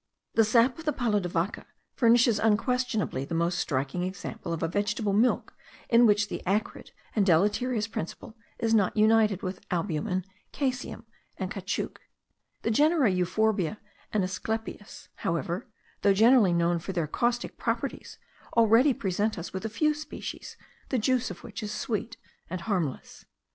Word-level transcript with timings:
The 0.33 0.43
sap 0.43 0.79
of 0.79 0.85
the 0.85 0.93
palo 0.93 1.19
de 1.19 1.29
vaca 1.29 1.67
furnishes 1.93 2.39
unquestionably 2.39 3.23
the 3.23 3.35
most 3.35 3.59
striking 3.59 4.01
example 4.01 4.51
of 4.51 4.63
a 4.63 4.67
vegetable 4.67 5.13
milk 5.13 5.53
in 5.89 6.07
which 6.07 6.27
the 6.27 6.41
acrid 6.47 6.89
and 7.15 7.23
deleterious 7.23 7.85
principle 7.87 8.35
is 8.57 8.73
not 8.73 8.97
united 8.97 9.43
with 9.43 9.63
albumen, 9.69 10.25
caseum, 10.51 11.05
and 11.37 11.51
caoutchouc: 11.51 11.97
the 12.63 12.71
genera 12.71 13.11
euphorbia 13.11 13.79
and 14.11 14.23
asclepias, 14.23 15.09
however, 15.17 15.67
though 16.01 16.15
generally 16.15 16.51
known 16.51 16.79
for 16.79 16.93
their 16.93 17.05
caustic 17.05 17.55
properties, 17.55 18.17
already 18.57 18.95
present 18.95 19.37
us 19.37 19.53
with 19.53 19.65
a 19.65 19.69
few 19.69 19.93
species, 19.93 20.57
the 20.89 20.97
juice 20.97 21.29
of 21.29 21.43
which 21.43 21.61
is 21.61 21.71
sweet 21.71 22.17
and 22.49 22.61
harmless. 22.61 23.25